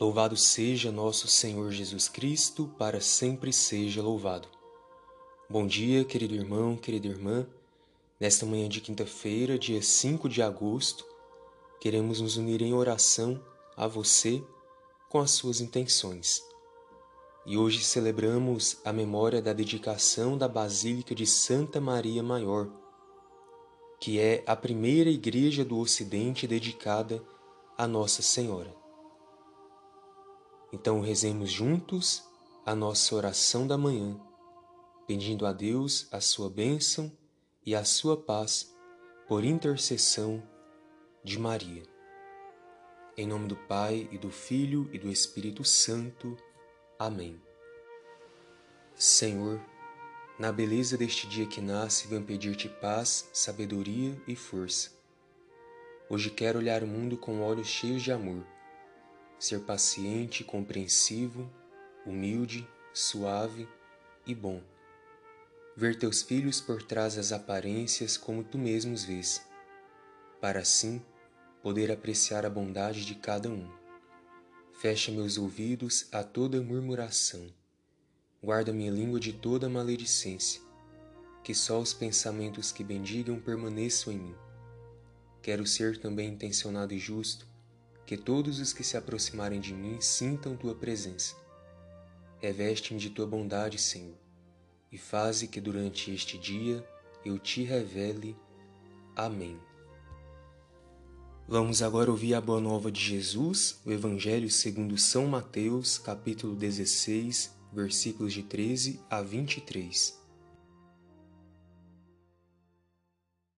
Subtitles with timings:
[0.00, 4.46] Louvado seja nosso Senhor Jesus Cristo, para sempre seja louvado.
[5.50, 7.44] Bom dia, querido irmão, querida irmã.
[8.20, 11.04] Nesta manhã de quinta-feira, dia 5 de agosto,
[11.80, 13.42] queremos nos unir em oração
[13.76, 14.40] a você
[15.08, 16.44] com as suas intenções.
[17.44, 22.70] E hoje celebramos a memória da dedicação da Basílica de Santa Maria Maior,
[23.98, 27.20] que é a primeira igreja do Ocidente dedicada
[27.76, 28.77] a Nossa Senhora.
[30.72, 32.22] Então rezemos juntos
[32.64, 34.20] a nossa oração da manhã,
[35.06, 37.10] pedindo a Deus a sua bênção
[37.64, 38.74] e a sua paz
[39.26, 40.42] por intercessão
[41.24, 41.82] de Maria.
[43.16, 46.36] Em nome do Pai e do Filho e do Espírito Santo.
[46.98, 47.40] Amém.
[48.94, 49.60] Senhor,
[50.38, 54.90] na beleza deste dia que nasce, venho pedir-te paz, sabedoria e força.
[56.10, 58.44] Hoje quero olhar o mundo com olhos cheios de amor
[59.38, 61.50] ser paciente, compreensivo,
[62.04, 63.68] humilde, suave
[64.26, 64.62] e bom.
[65.76, 69.46] Ver teus filhos por trás das aparências como tu mesmos vês,
[70.40, 71.00] para assim
[71.62, 73.70] poder apreciar a bondade de cada um.
[74.80, 77.52] Fecha meus ouvidos a toda murmuração.
[78.42, 80.62] Guarda minha língua de toda maledicência.
[81.42, 84.34] Que só os pensamentos que bendigam permaneçam em mim.
[85.42, 87.46] Quero ser também intencionado e justo,
[88.08, 91.36] que todos os que se aproximarem de mim sintam tua presença.
[92.38, 94.16] Reveste-me de tua bondade, Senhor,
[94.90, 96.82] e faze que durante este dia
[97.22, 98.34] eu te revele.
[99.14, 99.60] Amém.
[101.46, 107.54] Vamos agora ouvir a boa nova de Jesus, o Evangelho segundo São Mateus, capítulo 16,
[107.70, 110.18] versículos de 13 a 23.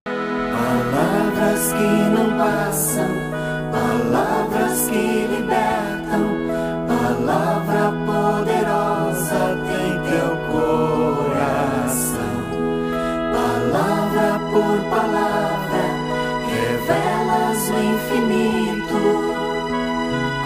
[0.06, 3.30] Palavras que não passam
[3.70, 4.29] palavras
[4.90, 6.26] que libertam,
[6.88, 12.38] palavra poderosa tem teu coração.
[13.32, 15.84] Palavra por palavra,
[16.48, 19.00] revelas o infinito.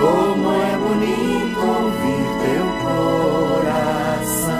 [0.00, 4.59] Como é bonito ouvir teu coração.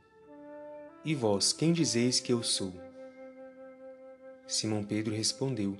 [1.03, 2.71] E vós, quem dizeis que eu sou?
[4.45, 5.75] Simão Pedro respondeu: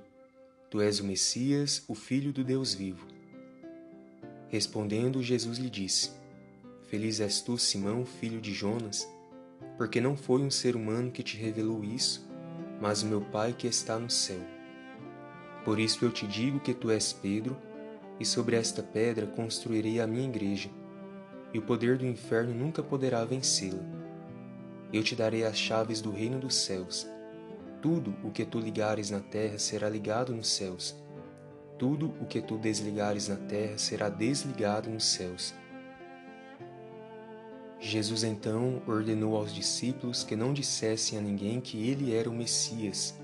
[0.67, 3.05] Tu és o Messias, o Filho do Deus vivo.
[4.47, 6.09] Respondendo, Jesus lhe disse:
[6.87, 9.07] Feliz és tu, Simão, filho de Jonas,
[9.77, 12.27] porque não foi um ser humano que te revelou isso,
[12.81, 14.41] mas o meu Pai que está no céu.
[15.63, 17.55] Por isso eu te digo que tu és Pedro,
[18.19, 20.71] e sobre esta pedra construirei a minha igreja,
[21.53, 24.00] e o poder do inferno nunca poderá vencê-la.
[24.93, 27.07] Eu te darei as chaves do reino dos céus.
[27.81, 30.95] Tudo o que tu ligares na terra será ligado nos céus.
[31.79, 35.53] Tudo o que tu desligares na terra será desligado nos céus.
[37.79, 43.19] Jesus então ordenou aos discípulos que não dissessem a ninguém que ele era o Messias.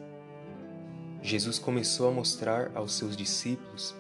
[1.21, 3.93] Jesus começou a mostrar aos seus discípulos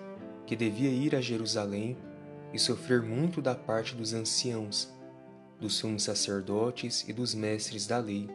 [0.47, 1.95] que devia ir a Jerusalém
[2.51, 4.91] e sofrer muito da parte dos anciãos,
[5.59, 8.29] dos sumos sacerdotes e dos mestres da lei,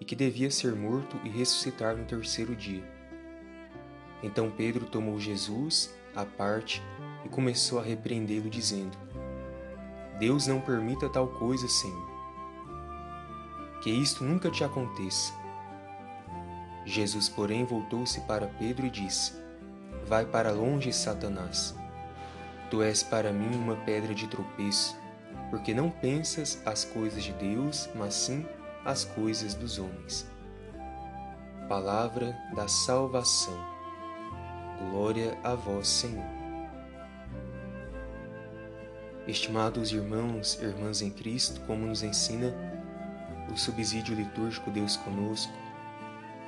[0.00, 2.82] e que devia ser morto e ressuscitar no terceiro dia.
[4.22, 6.82] Então Pedro tomou Jesus à parte
[7.24, 8.96] e começou a repreendê-lo, dizendo:
[10.18, 12.10] Deus não permita tal coisa, Senhor.
[13.82, 15.32] Que isto nunca te aconteça.
[16.84, 19.32] Jesus, porém, voltou-se para Pedro e disse:
[20.06, 21.74] Vai para longe, Satanás.
[22.70, 24.99] Tu és para mim uma pedra de tropeço,
[25.50, 28.46] porque não pensas as coisas de Deus, mas sim
[28.84, 30.26] as coisas dos homens.
[31.68, 33.58] palavra da salvação.
[34.78, 36.24] Glória a vós, Senhor.
[39.28, 42.52] Estimados irmãos e irmãs em Cristo, como nos ensina
[43.52, 45.52] o subsídio litúrgico Deus conosco,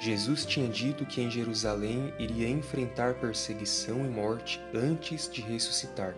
[0.00, 6.16] Jesus tinha dito que em Jerusalém iria enfrentar perseguição e morte antes de ressuscitar.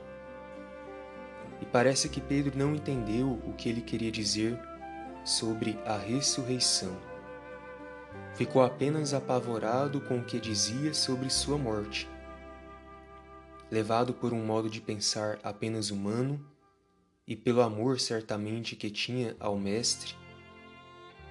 [1.74, 4.56] Parece que Pedro não entendeu o que ele queria dizer
[5.24, 6.96] sobre a ressurreição.
[8.36, 12.08] Ficou apenas apavorado com o que dizia sobre sua morte.
[13.72, 16.40] Levado por um modo de pensar apenas humano
[17.26, 20.14] e pelo amor certamente que tinha ao Mestre,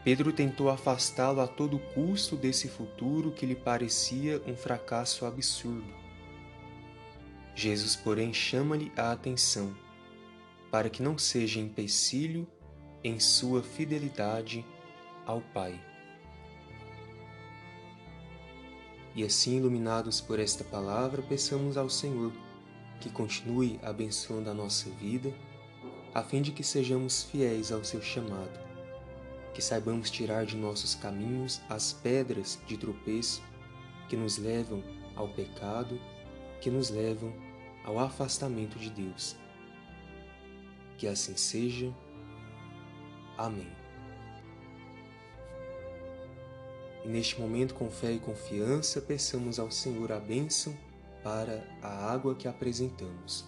[0.03, 5.87] Pedro tentou afastá-lo a todo custo desse futuro que lhe parecia um fracasso absurdo.
[7.55, 9.73] Jesus, porém, chama-lhe a atenção
[10.73, 12.47] para que não seja empecilho
[13.03, 14.65] em sua fidelidade
[15.23, 15.79] ao Pai.
[19.15, 22.33] E assim, iluminados por esta palavra, peçamos ao Senhor
[22.99, 25.31] que continue abençoando a nossa vida,
[26.11, 28.63] a fim de que sejamos fiéis ao seu chamado
[29.53, 33.43] que saibamos tirar de nossos caminhos as pedras de tropeço
[34.09, 34.83] que nos levam
[35.15, 36.01] ao pecado,
[36.59, 37.31] que nos levam
[37.83, 39.42] ao afastamento de Deus.
[41.03, 41.93] Que assim seja.
[43.37, 43.69] Amém.
[47.03, 50.73] E neste momento, com fé e confiança, peçamos ao Senhor a bênção
[51.21, 53.45] para a água que apresentamos.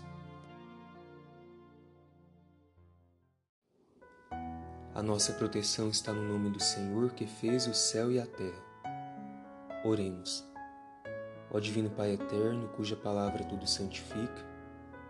[4.94, 8.66] A nossa proteção está no nome do Senhor que fez o céu e a terra.
[9.86, 10.44] Oremos.
[11.50, 14.55] Ó Divino Pai Eterno, cuja palavra tudo santifica,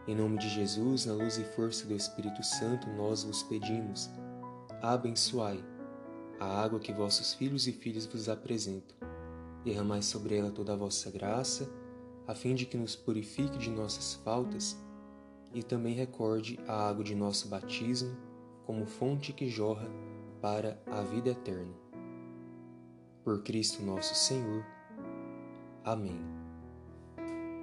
[0.07, 4.10] em nome de Jesus, na luz e força do Espírito Santo, nós vos pedimos,
[4.81, 5.63] abençoai
[6.40, 8.96] a água que vossos filhos e filhas vos apresentam.
[9.63, 11.68] Derramai sobre ela toda a vossa graça,
[12.28, 14.78] a fim de que nos purifique de nossas faltas
[15.54, 18.16] e também recorde a água de nosso batismo
[18.66, 19.90] como fonte que jorra
[20.42, 21.74] para a vida eterna.
[23.24, 24.63] Por Cristo nosso Senhor.
[25.84, 26.44] Amém.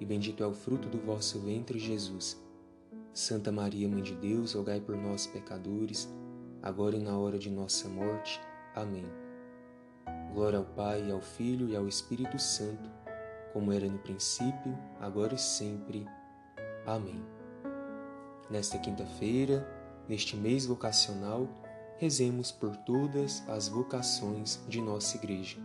[0.00, 2.42] e bendito é o fruto do vosso ventre, Jesus.
[3.12, 6.08] Santa Maria, Mãe de Deus, rogai por nós, pecadores,
[6.62, 8.40] agora e na hora de nossa morte.
[8.74, 9.06] Amém.
[10.32, 12.88] Glória ao Pai, ao Filho e ao Espírito Santo,
[13.52, 16.06] como era no princípio, agora e sempre.
[16.86, 17.22] Amém.
[18.48, 19.68] Nesta quinta-feira,
[20.08, 21.46] neste mês vocacional,
[21.98, 25.58] rezemos por todas as vocações de nossa Igreja.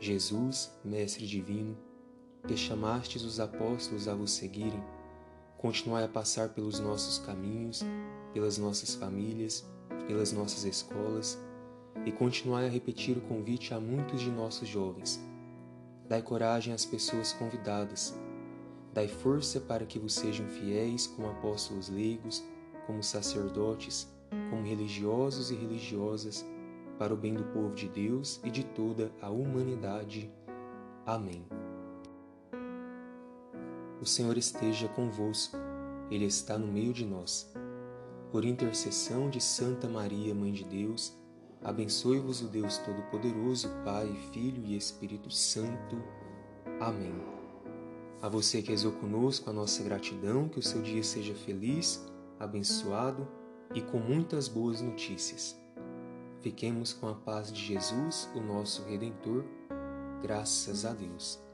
[0.00, 1.78] Jesus, Mestre Divino,
[2.46, 4.82] que chamastes os apóstolos a vos seguirem,
[5.56, 7.82] continuai a passar pelos nossos caminhos,
[8.32, 9.64] pelas nossas famílias,
[10.06, 11.38] pelas nossas escolas
[12.04, 15.20] e continuai a repetir o convite a muitos de nossos jovens.
[16.08, 18.14] Dai coragem às pessoas convidadas
[18.92, 22.44] Dai força para que vos sejam fiéis como apóstolos leigos,
[22.86, 24.12] como sacerdotes,
[24.50, 26.44] como religiosos e religiosas,
[26.98, 30.30] para o bem do povo de Deus e de toda a humanidade.
[31.06, 31.61] Amém.
[34.02, 35.56] O Senhor esteja convosco,
[36.10, 37.48] Ele está no meio de nós.
[38.32, 41.16] Por intercessão de Santa Maria, Mãe de Deus,
[41.62, 46.02] abençoe-vos o Deus Todo-Poderoso, Pai, Filho e Espírito Santo.
[46.80, 47.14] Amém.
[48.20, 52.04] A você que rezou conosco, a nossa gratidão, que o seu dia seja feliz,
[52.40, 53.28] abençoado
[53.72, 55.56] e com muitas boas notícias.
[56.40, 59.44] Fiquemos com a paz de Jesus, o nosso Redentor.
[60.20, 61.51] Graças a Deus.